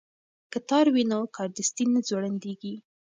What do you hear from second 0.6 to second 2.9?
تار وي نو کارډستي نه ځوړندیږي.